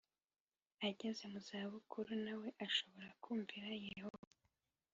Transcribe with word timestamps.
Ageze 0.87 1.23
mu 1.31 1.39
za 1.47 1.59
bukuru 1.71 2.11
nawe 2.25 2.47
ushobora 2.65 3.09
kumvira 3.23 3.69
yehova 3.85 4.27